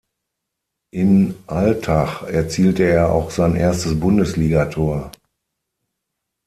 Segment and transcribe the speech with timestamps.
[0.89, 5.11] In Altach erzielte er auch sein erstes Bundesligator.